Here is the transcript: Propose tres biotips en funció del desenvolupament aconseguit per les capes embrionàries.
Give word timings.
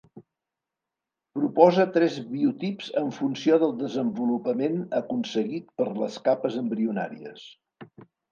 Propose 1.39 1.83
tres 1.97 2.15
biotips 2.29 2.87
en 3.03 3.11
funció 3.19 3.59
del 3.65 3.75
desenvolupament 3.83 4.81
aconseguit 5.01 5.69
per 5.83 5.89
les 6.03 6.19
capes 6.31 6.59
embrionàries. 6.65 7.47